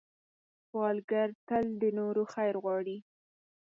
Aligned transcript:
سوالګر 0.67 1.29
تل 1.47 1.65
د 1.81 1.83
نورو 1.97 2.23
خیر 2.33 2.55
غواړي 2.63 2.97